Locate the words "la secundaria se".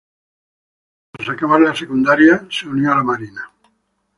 1.61-2.67